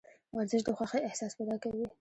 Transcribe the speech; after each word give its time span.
ورزش 0.35 0.61
د 0.65 0.69
خوښې 0.77 0.99
احساس 1.07 1.31
پیدا 1.39 1.55
کوي. 1.63 1.85